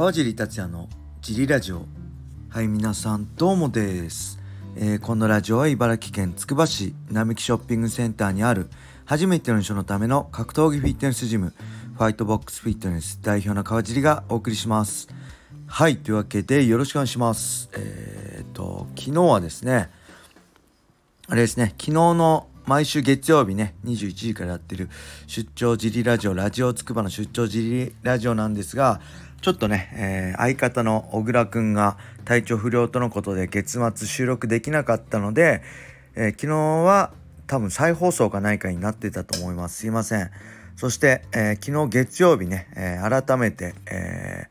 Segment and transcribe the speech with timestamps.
[0.00, 0.88] 川尻達也の
[1.20, 1.82] ジリラジオ。
[2.48, 4.38] はい皆さんどうもです、
[4.74, 8.70] えー、このラジオは茨城県つくば市並木ショッピングセンターにある
[9.04, 11.52] 初めての人のための格闘技フィットネスジム
[11.98, 15.08] ファイトボックスフィットネス代表の川尻がお送りします。
[15.66, 17.68] はいというわけでよろしくお願いします。
[17.74, 19.90] えー、っと昨日はですね
[21.28, 24.90] あれですね昨日の毎週月曜日ね、21時からやってる
[25.26, 29.00] 出張ジリラジオ、ラジオつくばの出張ジリラジオなんですが、
[29.42, 35.62] ちょっとね、えー、相方の小倉くんが体調不良とのことで月末収録できなかったので、
[36.14, 37.12] えー、昨日は
[37.46, 39.78] 多分再放送かないかになってたと思います。
[39.78, 40.30] すいません。
[40.76, 44.44] そして、えー、昨日月曜日ね、え改めて、え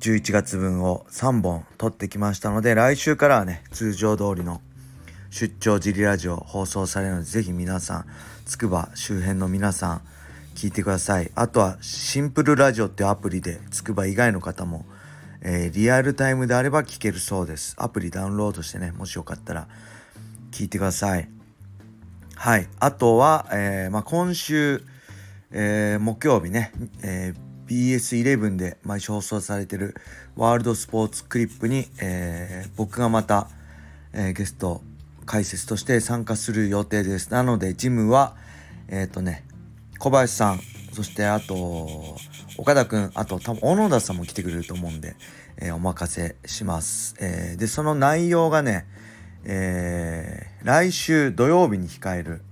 [0.00, 4.60] 11月分を3本撮ってきましたので、来週からはね、通常通りの
[5.30, 8.06] 出張ジリラジオ放送されるので、ぜひ皆さん、
[8.46, 10.02] つくば周辺の皆さん、
[10.58, 11.30] 聞いてください。
[11.36, 14.86] あとは、シンプルラジオっていうアプリで、つくば以外の方も、
[15.40, 17.76] えー、リアルタイムであれば聞けるそうです。
[17.78, 19.68] アプリダウンロードしてね、もしよかったら
[20.50, 21.28] 聞いてください。
[22.34, 22.66] はい。
[22.80, 24.82] あとは、えー、まあ、今週、
[25.52, 26.72] えー、木曜日ね、
[27.04, 29.94] えー、BS11 で毎週放送されてる
[30.34, 33.48] ワールドスポーツクリップに、え、僕がまた、
[34.12, 34.82] え、ゲスト
[35.24, 37.30] 解説として参加する予定です。
[37.30, 38.34] なので、ジムは、
[38.88, 39.44] えっ、とね、
[39.98, 40.60] 小林さん、
[40.92, 42.16] そしてあと、
[42.56, 45.16] 岡田くん、あと多分小野田さんも来てくれると思うんで、
[45.56, 47.16] えー、お任せします。
[47.20, 48.86] えー、で、その内容がね、
[49.44, 52.42] えー、来週土曜日に控える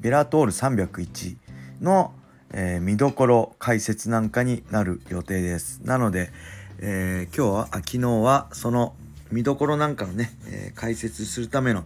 [0.00, 1.36] ベラトール301
[1.80, 2.14] の、
[2.52, 5.80] えー、見どころ解説なんかになる予定です。
[5.84, 6.30] なので、
[6.78, 8.94] えー、今日は、あ昨日はその
[9.32, 11.84] 見どころなんかをね、えー、解説するための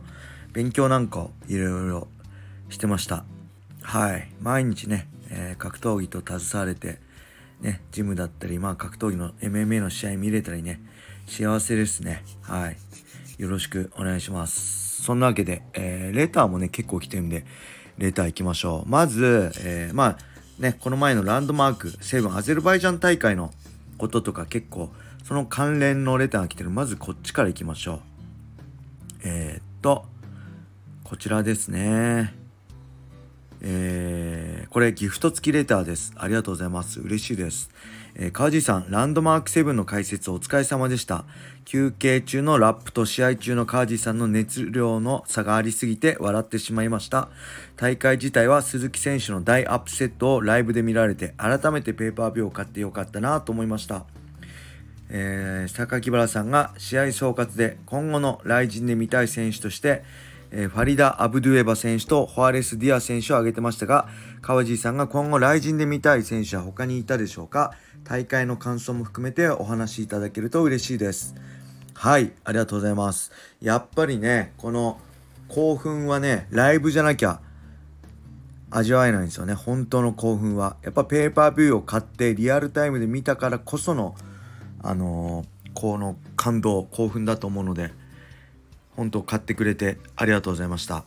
[0.53, 2.09] 勉強なんかをいろいろ
[2.69, 3.25] してました。
[3.89, 4.29] はい。
[4.43, 7.01] 毎日ね、えー、格闘技と携われて、
[7.63, 10.79] ね、ジムだったり、まあ格闘技の MMA の試合見れたりね、
[11.27, 12.23] 幸せですね。
[12.43, 12.77] はい。
[13.39, 15.03] よろしくお願いします。
[15.03, 17.47] そんなわけで、えー、レターもね、結構来てるんで、
[17.97, 18.91] レター行きましょう。
[18.91, 20.19] まず、えー、まあ、
[20.59, 23.55] ね、この前のランドマーク、セブンアゼルバイジャン大会の
[23.97, 24.91] こととか結構、
[25.25, 26.69] その関連のレターが来てる。
[26.69, 28.01] まずこっちから行きましょう。
[29.25, 30.05] えー、っと、
[31.05, 32.38] こちらですね。
[33.61, 36.13] えー、これギフト付きレターです。
[36.17, 37.01] ありがとうございます。
[37.01, 37.71] 嬉しいです。
[38.15, 41.25] えー、川地さん、ランドマーク7の解説お疲れ様でした。
[41.65, 47.29] 休憩中のラップと試合中の川地さんの熱量の差がありすぎて笑ってしまいました。
[47.77, 54.05] 大会自体は鈴木選手の大アップセットをライブで見られて、改めてペーパービューを買ってよかったなと思いました。
[55.11, 60.03] えー、榊原さんが試合総括で今後の来陣で見たい選手として、
[60.51, 64.09] えー、ファリダ・アブドゥエバ選手とホアレス・ディア選手を挙げてましたが、
[64.41, 67.73] 川地さんが今後来陣で見たい選手は他にいたでしょうか？
[68.05, 71.35] 大会の感想も含めてお話しいただけると嬉しいです。
[71.95, 73.33] はい、ありがとうございます。
[73.61, 75.01] やっぱりね、この
[75.49, 77.41] 興奮はね、ライブじゃなきゃ
[78.71, 79.55] 味わえないんですよね。
[79.55, 80.77] 本当の興奮は。
[80.83, 84.15] やっぱペーパービューを買ってリアルタイムで見たからこその、
[84.83, 87.91] あのー、この感動、興奮だと思うので、
[88.99, 91.05] 本当買ってくれてありがとうございました。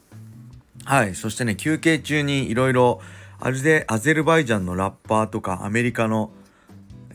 [0.85, 1.13] はい。
[1.13, 3.02] そしてね、休憩中にいろいろ、
[3.41, 6.31] アルゼアゼルバイジャンのラッパーとか、アメリカの、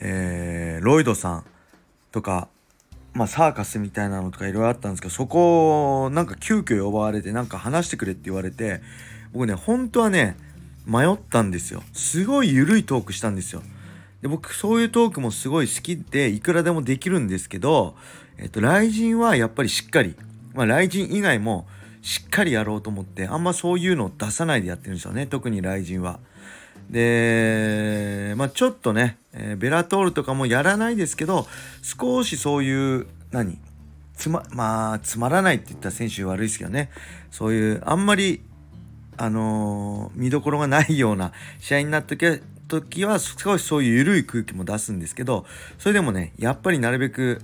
[0.00, 1.44] えー、ロイドさん
[2.12, 2.48] とか、
[3.14, 8.82] まあ、サーカスみたいなのとかいろいろあったんですけど、そこを、なんか急遽呼ばれて、なんか話してくれって言われて、
[9.32, 10.36] 僕ね、本当はね、
[10.84, 11.82] 迷ったんですよ。
[11.94, 13.62] すごい緩いトークしたんですよ。
[14.20, 17.96] で僕、そういうトークもすごい好きで、いくらでもできるんですけど、
[18.36, 20.14] えっと、雷神はやっぱりしっかり、
[20.56, 21.68] まあ、雷神以外も
[22.02, 25.26] しっかりやろうと思ってあんまそういうのを出さないでやってるんですよね。
[25.26, 26.18] 特に雷神は。
[26.90, 31.46] で、まあ、ちょっとね、えー、ベラトールとかもやらないですけど
[31.82, 33.58] 少しそういう何？
[34.14, 36.90] つままあつまらないって言ったら選手悪いですけどね。
[37.30, 38.42] そういうあんまり
[39.16, 42.16] あのー、見どころがないような試合になった
[42.68, 45.44] 時は少しそういう緩い空気も出すんですけど
[45.78, 47.40] それでもねやっぱりなるべく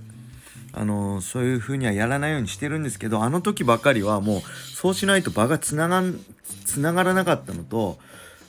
[0.73, 6.03] あのそういう風にはやらないようにしてるんですけどあの時ばかりはもうそうしないと場がつなが
[6.65, 7.99] つながらなかったのと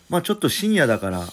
[0.09, 1.25] まあちょっと深夜だから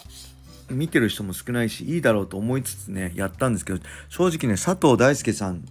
[0.69, 3.79] 見てる人も少ないしいいだろうと思いつつねやったんですけど
[4.09, 5.63] 正直ね佐藤大輔さん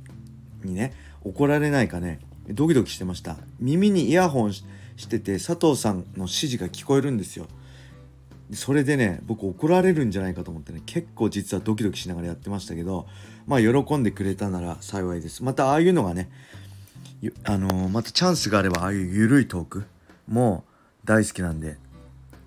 [0.65, 3.37] にね怒られないかねドキドキしてました。
[3.61, 4.65] 耳にイヤホンし
[5.09, 7.47] てて佐藤さんの指示が聞こえるんですよ。
[8.53, 13.07] それでね僕怒られるんじゃないかと思ってね結構実はドキドキしながらやってましたけど
[13.47, 15.43] まあ喜んでくれたなら幸いです。
[15.45, 16.31] またああいうのがね
[17.45, 19.85] あのー、またチャンスがあればああいう緩いトーク
[20.27, 20.65] も
[21.05, 21.77] 大好きなんで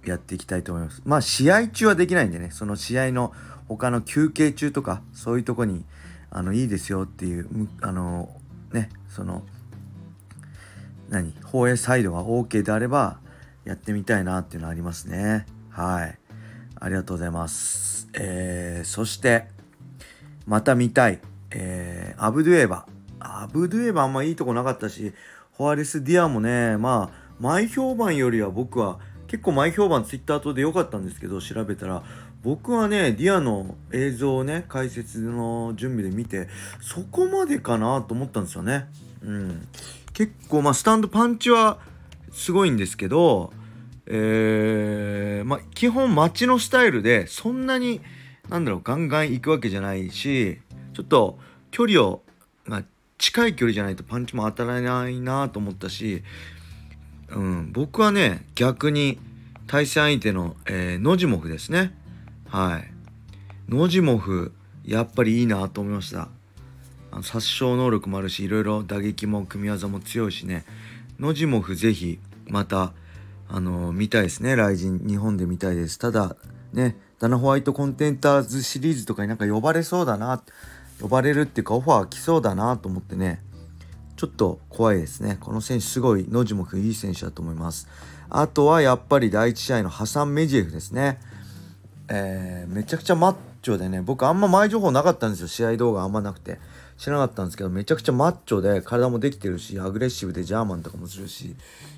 [0.05, 1.01] やっていきたいと思います。
[1.05, 3.33] まあ試合中はできないんでねその試合の
[3.67, 5.85] 他の休憩中とかそういうとこに
[6.31, 7.47] あのいいですよっていう
[7.81, 8.29] あの
[8.71, 9.43] ねその
[11.09, 13.19] 何放映サイドが OK であれば
[13.65, 15.45] やってみたいなっていうのはありますね。
[15.73, 16.17] はい。
[16.79, 18.07] ありがとうございます。
[18.13, 19.47] えー、そして
[20.45, 21.19] また見たい。
[21.49, 22.85] えー、アブドゥエバ。
[23.19, 25.13] アブドゥエバあんまいいとこなかったし
[25.53, 32.03] ホアレス・ディアもねまあ前評判よりは僕は結構前評判ツイッターとかで良かったんですけど調べたら
[32.43, 36.49] 僕はねディアの映像をね解説の準備で見て
[36.81, 38.87] そこまでかなと思ったんですよね。
[39.23, 39.67] うん、
[40.13, 41.79] 結構まあスタンドパンチは
[42.31, 43.53] すごいんですけど、
[44.05, 44.15] えー、
[45.83, 47.99] 基本待ちのスタイルでそんなに
[48.47, 50.61] なんだろうガンガン行くわけじゃないし
[50.93, 51.37] ちょっと
[51.71, 52.21] 距離を、
[52.63, 52.83] まあ、
[53.17, 56.23] 近い距離じゃないとパンチも当たらないなと思ったし、
[57.31, 59.19] うん、僕はね逆に
[59.67, 61.93] 対戦相手の、えー、ノジモフですね。
[62.47, 62.89] はい。
[63.67, 64.53] ノジモフ
[64.85, 66.29] やっぱりいいなと思いました。
[67.23, 70.63] 殺傷能力もあるしいろいろ打撃も組み技も強いしね。
[71.19, 72.93] ノジモフぜひまた
[73.53, 74.55] あの、見たいですね。
[74.55, 75.97] 雷神日本で見たいです。
[75.99, 76.35] ただ
[76.73, 80.43] ねダナホワイトコンテンターズシリーズとかになんか呼ばれそうだな
[80.99, 83.41] 呼ばれるっていうかオファー来そうだなと思ってね
[84.17, 85.37] ちょっと怖いですね。
[85.39, 87.87] この選手すごいノジモフいい選手だと思います。
[88.29, 91.19] あとはやっぱり第1試合のハサン・メジエフですね。
[92.09, 95.47] えー、めちゃくちゃマッチョでね僕あんま前情報なかったんですよ。
[95.47, 96.59] 試合動画あんまなくて。
[97.03, 101.53] 知らなかったんですけどめちゃくちゃマッチョで体もできてるしアグレッシブでジャーマンとかもするし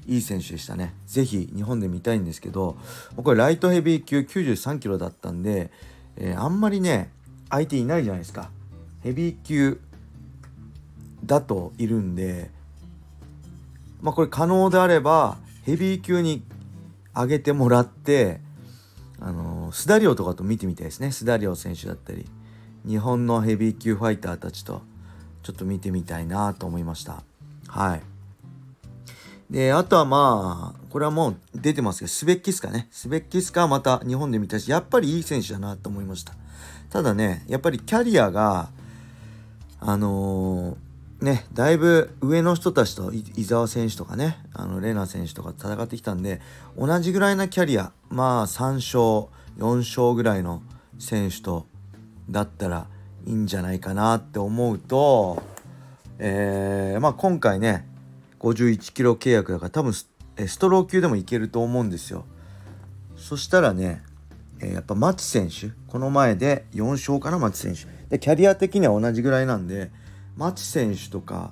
[0.08, 0.96] いい選手でしたね。
[1.06, 2.76] 是非日本で見たいんですけど
[3.16, 5.70] これライトヘビー級93キロだったんで、
[6.18, 7.12] えー、あんまりね
[7.52, 8.50] 相手いないじゃないですか。
[9.04, 9.80] ヘビー級
[11.24, 12.50] だといるんで
[14.02, 16.42] まあこれ可能であればヘビー級に
[17.14, 18.40] 上げてもらって
[19.20, 21.12] あのスダリオとかと見てみたいですね。
[21.12, 22.26] スダリオ選手だったり
[22.88, 24.82] 日本のヘビー級ファイターたちと。
[25.46, 27.22] ちょっと見てみたいなと思いました。
[27.68, 28.02] はい。
[29.52, 32.88] であとはまあこれはもう出てますけどスベッキスカね。
[32.90, 36.34] スベッキスカはまた日本で見たしやっぱりいい選手だなと思いました。
[36.90, 38.70] ただねやっぱりキャリアが
[39.80, 46.42] あのー、ねだいぶ上の人たちと伊沢選手とかねあのレナ選手とか戦ってきたんで
[46.76, 50.64] 同じぐらいなキャリアまあ3勝4勝ぐらいの
[50.98, 51.68] 選手と
[52.32, 52.88] だったら
[53.26, 55.42] いいんじゃないかなって思うと、
[56.20, 57.88] えー、まあ今回ね
[58.40, 60.08] 51キロ契約だから多分ス
[60.60, 62.26] トロー級でもいけると思うんですよ。
[63.18, 64.04] そしたらね、
[64.60, 67.86] えー、やっぱ松選手この前で4勝かな松選手。
[68.10, 69.92] でキャリア的には同じぐらいなんで
[70.38, 71.52] 松選手とか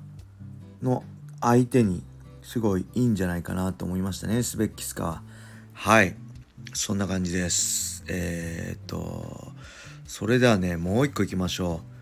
[0.82, 1.04] の
[1.42, 2.04] 相手に
[2.42, 5.24] すごいいいんじゃないかなと思いましたねスベッキスカは。
[5.74, 6.16] はい。
[6.74, 8.04] そんな感じです。
[8.08, 9.53] えー、っと
[10.06, 11.94] それではねもう一個いきましょう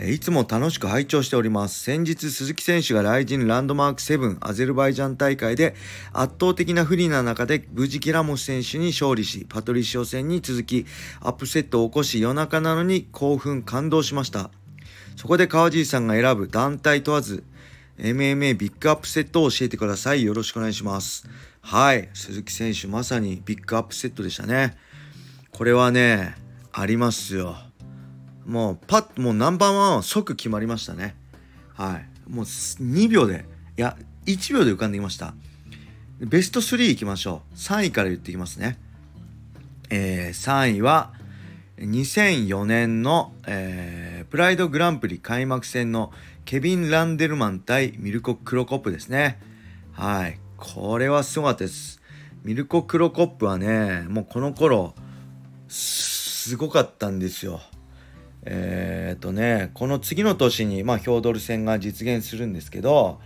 [0.00, 1.82] いつも楽しく拝聴しております。
[1.82, 5.74] 先日、鈴木選手が来人ランドマーク7アゼルバイジャン大会で
[6.12, 10.86] 圧倒的な不利な中で無事キラモス選手に勝利し、パトリシオ戦に続き、
[11.18, 14.52] アップセットを起こし、夜中なのに興奮、感動しました。
[15.16, 17.42] そこで川尻さんが選ぶ団体問わず、
[17.98, 20.22] MMA ビッグアップセットを教えてください。
[20.22, 21.28] よろしくお願いします。
[21.60, 22.08] はい。
[22.14, 24.76] 鈴木選手、まさにビッグアップセットでしたね。
[25.50, 26.36] これはね、
[26.80, 27.56] ありますよ。
[28.46, 31.16] もうパッもうナンバーワンは即決まりましたね。
[31.74, 32.30] はい。
[32.30, 35.34] もう2秒で、いや、1秒で浮かんできました。
[36.20, 37.54] ベスト3いきましょう。
[37.56, 38.78] 3位から言っていきますね。
[39.90, 41.12] えー、3位は、
[41.78, 46.12] 2004年の、えー、プライドグランプリ開幕戦の
[46.44, 49.40] ケビン・ランデルマン対ミルコ・クロコップですね。
[49.92, 50.38] はい。
[50.56, 52.00] これはすごかったです。
[52.44, 54.94] ミルコ・クロコップはね、もうこの頃、
[56.48, 57.60] すごかったんですよ。
[58.42, 63.20] えー、っとね、この次の年に、まあ、ヒョードル戦が実現するんですけど、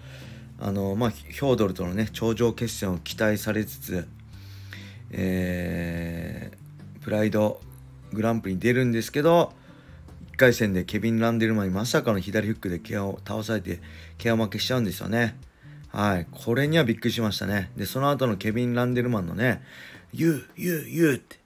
[0.58, 4.08] あの、まあ、ヒョードルとのね、頂上決戦を期待されつつ、
[5.12, 7.60] えー、プライド
[8.12, 9.52] グランプリに出るんですけど
[10.32, 13.80] 1回戦でケビン・ランデルマンにまさかの左フックでケアを倒されて
[14.18, 15.36] ケア負けしちゃうんですよね。
[15.90, 16.26] はい。
[16.30, 17.70] これにはびっくりしましたね。
[17.76, 19.62] で、その後のケビン・ランデルマンのね、
[20.14, 21.41] 言う、言う、言うって。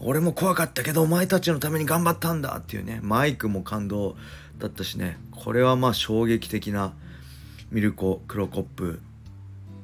[0.00, 4.16] 俺も怖かったけど、お前たちのために頑張ったんだっていうね、マイクも感動
[4.58, 6.92] だったしね、これはまあ衝撃的な
[7.70, 9.00] ミルコ・クロコップ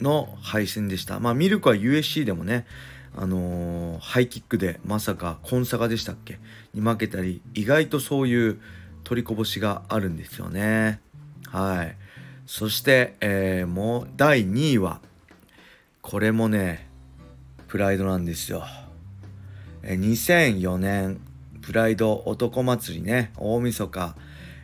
[0.00, 1.20] の敗戦でした。
[1.20, 2.66] まあミルコは USC でもね、
[3.16, 6.38] あのー、ハイキックでまさかコンサガでしたっけ？
[6.74, 8.60] に負けたり意外とそういう
[9.04, 11.00] 取りこぼしがあるんですよね。
[11.50, 11.96] はい。
[12.46, 15.00] そして、えー、もう第2位は
[16.02, 16.88] これもね
[17.68, 18.64] プライドなんですよ。
[19.92, 21.20] 2004年
[21.60, 24.16] プライド男祭りね、大晦日、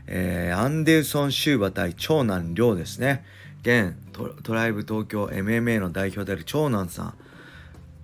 [0.06, 3.24] えー、アンデルソン・シューバ対長男亮ですね。
[3.62, 3.94] 現
[4.42, 7.14] トライブ東京 MMA の代表である長男さ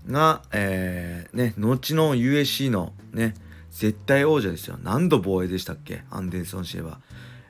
[0.08, 3.34] んが、えー、ね、後の USC のね、
[3.70, 4.78] 絶対王者ですよ。
[4.82, 6.02] 何度防衛でしたっけ？
[6.10, 6.96] アンデルソン・シェーバー。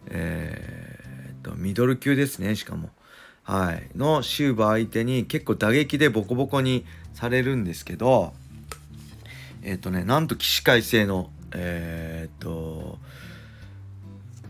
[0.08, 2.90] えー、と、ミドル級ですね、しかも。
[3.42, 3.88] はい。
[3.96, 8.32] のシューバー相手に結構打撃でボコボコにされるんですけど、
[9.68, 13.00] えー、とね、なんと起死回生の、えー、っと、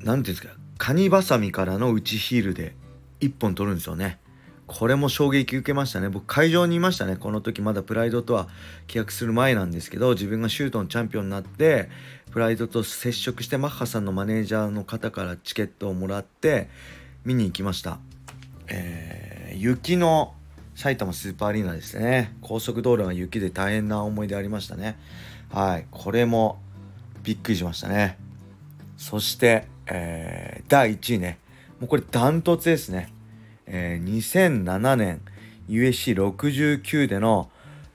[0.02, 2.75] 何ていうんですか、カニバサミからの内ヒールで
[3.20, 4.18] 1本取るんですよね。
[4.66, 6.11] これも衝撃受けましたね。
[6.11, 7.16] 僕会場にいましたね。
[7.16, 8.49] この時まだプライドとは
[8.88, 11.88] 契約する前なんですけど、自分がシュートのチャンピオンになって、
[12.30, 16.68] プライドと接触してマッハさんのマネージャーの方からチケットをもらって
[17.25, 18.00] 見に行きました。
[18.68, 20.35] えー、雪の
[20.76, 22.37] 埼玉スーパーアリーナですね。
[22.42, 24.99] 高速道路が雪で大変な思い出ありましたね。
[25.50, 25.87] はい。
[25.90, 26.59] これも
[27.23, 28.18] びっくりしましたね。
[28.99, 31.38] そして、えー、第1位ね。
[31.80, 33.11] もうこれダントツですね。
[33.64, 34.16] えー、
[34.66, 35.23] 2007年
[35.71, 37.50] USC69 での、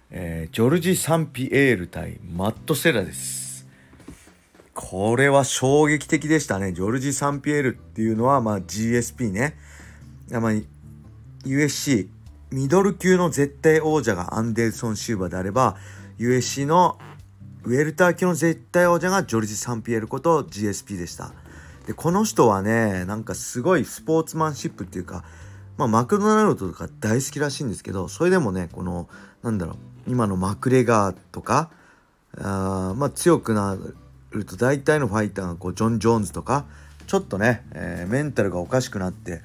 [0.10, 3.68] えー、ジョルジ・サンピエール対マット・セラです。
[4.74, 6.74] これは衝撃的でしたね。
[6.74, 9.56] ジョルジ・サンピエールっていうのは、まあ、GSP ね。
[10.32, 10.52] まあ、
[11.46, 12.08] USC
[12.52, 15.78] ミドル級の絶対王者がアンデルソン・シューバーであれば
[16.20, 17.00] USC の
[17.64, 21.32] ウェルター級の絶対王者がジョルジ・サンピエールこと GSP でした。
[21.88, 25.24] でこの人はねなんかすごいスポーツマンシップっていうか、
[25.78, 29.08] まあ、マクドナルドとか大好きらしいんですけどそれでもねこの
[29.42, 29.76] なんだろう
[30.08, 31.72] 今のマクレガーとか
[32.38, 33.78] あまあ強くな
[34.32, 36.66] ると大体のファイターがこうジョン・ジョーンズとか
[37.08, 39.42] ちょっとね、えー、メンタルがおかしくなって、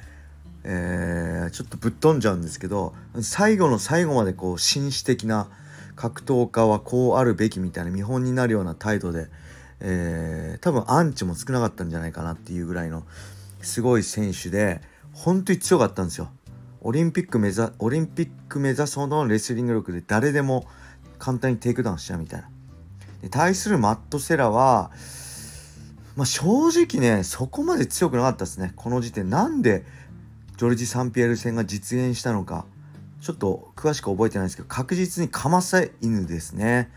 [0.68, 5.48] えー、ちょっとぶっ飛んじゃうんですけど最後の最後までこう紳士的な
[5.94, 9.28] 格闘家はこうあるべきみたいな見本になるような態度で、
[9.78, 13.04] えー、多分アンチも少なかったんじゃないかなっていうぐらいの
[13.62, 14.80] すごい選手で
[15.12, 16.30] 本当に強かったんですよ。
[16.80, 20.66] オリンピック目指オリンピック目指そうのレスリング力で誰でも
[21.18, 22.50] 簡単にテイクダウンしちゃうみたいな。
[23.22, 24.90] で対するマット・セラは、
[26.16, 29.84] まあ、正直ねそこまで強くなかったですねこの時点なんで
[30.56, 32.64] ジョルジュ・サンピエール戦が実現したのか
[33.20, 36.90] ちょっと詳しく覚えてないですけど確実にかませ犬ですね。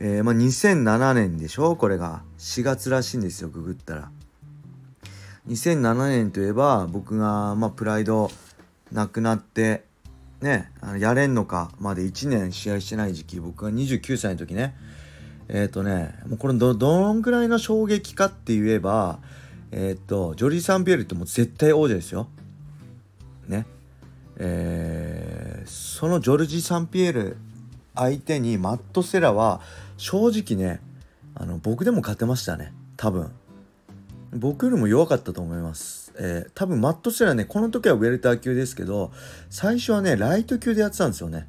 [0.00, 2.22] えー、まあ、2007年でしょこれが。
[2.38, 4.10] 4月らしいんですよググったら。
[5.48, 8.30] 2007年といえば僕が、まあ、プライド
[8.92, 9.84] なくなって
[10.40, 14.76] ねあのやれんのかまで1年試合してない時期僕が29歳の時ね。
[15.48, 19.18] えっ、ー、とねもうこれどどんぐらいの衝撃かって言えば
[19.72, 22.28] えっ、ー、とジョリー・サンピエールってもう絶対王者ですよ。
[23.48, 23.66] ね。
[24.36, 27.36] えー、そのジョルジー・サンピエール
[27.94, 29.60] 相手にマット・セラは
[29.96, 30.80] 正直ね
[31.34, 32.72] あの僕でも勝てましたね。
[32.96, 33.30] 多分。
[34.34, 39.10] 僕よりも弱かったと思います、えー、多分マット・セラねこの時はウェルター級ですけど
[39.48, 41.48] 最初はねライト級でやってたんですよね。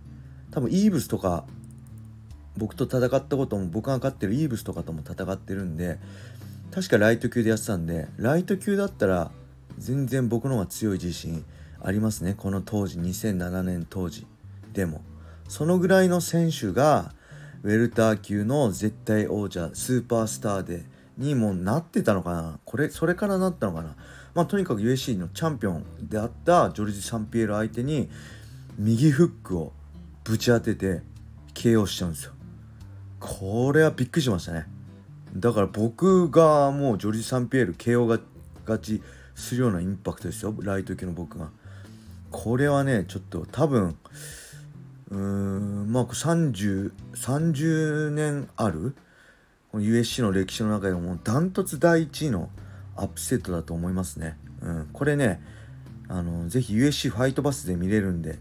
[0.52, 1.46] 多分イーブスとか
[2.58, 6.00] 僕と戦ったことも僕が勝ってるイーブスとかとも戦ってるんで
[6.72, 9.32] 確かライト級でやってたんでライト級だったら
[9.78, 11.44] 全然僕の方が強い自信。
[11.82, 12.34] ありますね。
[12.36, 14.28] この当時2007年当時
[14.74, 15.02] でも。
[15.48, 17.14] そのぐらいの選手が
[17.64, 20.84] ウェルター級の絶対王者スーパースターで
[21.18, 22.60] にもなってたのかな。
[22.66, 23.96] これそれからなったのかな。
[24.36, 28.10] まあとにかく USC のチャンピオンであったジョルジ・サンピエール相手に
[28.78, 29.74] 右フックを
[30.24, 31.02] ぶち当てて
[31.54, 32.34] KO しちゃうんですよ。
[33.20, 34.66] これはびっくりしましたね。
[35.36, 38.20] だから僕がもうジョルジ・サンピエール KO が
[38.62, 39.02] 勝ち
[39.36, 40.54] するようなインパクトですよ。
[40.62, 41.50] ライト級の僕が。
[42.32, 43.96] これはねちょっと多分
[45.10, 48.96] うーんまあ3030年ある
[49.72, 52.50] この USC の歴史の中でもダントツ第1位の
[52.96, 54.38] アップセットだと思いますね。
[54.62, 55.42] うん、これね
[56.08, 58.40] あのぜひ USC ファイトバスで見れるんで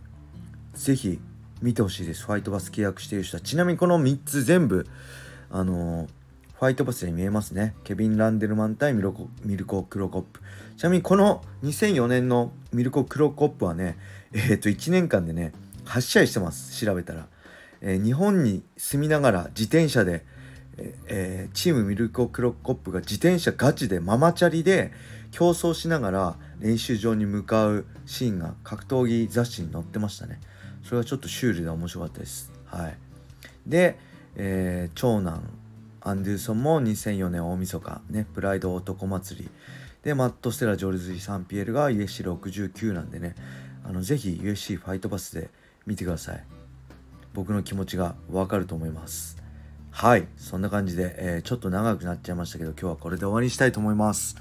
[0.74, 1.20] ぜひ
[1.60, 4.86] 見てほしいですファイトバス契約している人はちなみにこの3つ全部
[5.50, 6.08] あの
[6.58, 7.76] ファイトバスで見えますね。
[7.84, 10.40] ケビン・ランデルマン対ミルコミルコ・クロコップ。
[10.76, 13.96] ちなみにこの2004年のミルコ・クロコップはね
[14.32, 15.52] えっ、ー、と1年間でね
[15.84, 16.84] 8試合してます。
[16.84, 17.28] 調べたら、
[17.80, 20.26] えー、日本に住みながら自転車で、
[21.06, 24.90] えー、チームミルコ・クロコップが自転車ガチでママチャリで
[25.30, 30.40] 競争しながら練習場に向かうシーンが格闘技雑誌に載ってましたね。
[30.82, 32.50] それはちょっとシュールで面白かったです。
[32.64, 32.98] はい。
[33.64, 33.96] で、
[34.34, 35.57] えー、長男
[36.08, 39.50] アンデルソンも2004年大晦日ねプライド男祭り。
[40.02, 43.34] でマット・ステラ・ジョルズ・サンピエルが USC69 なんでね
[43.84, 45.50] あのぜひ USC ファイトバスで
[45.86, 46.44] 見てください。
[47.34, 49.36] 僕の気持ちがわかると思います。
[49.90, 54.36] はいそんな感じで、えー、ちょっと長くなっちゃいましたけど今日はこれで終わりにしたいと思います。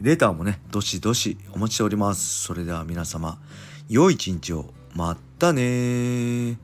[0.00, 2.44] レターもねどしどしお待ちしております。
[2.44, 3.40] それでは皆様
[3.88, 4.72] 良い一日を。
[4.94, 6.58] またね